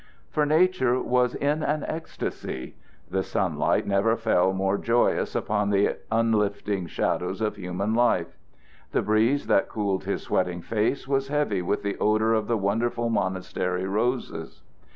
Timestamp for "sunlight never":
3.21-4.17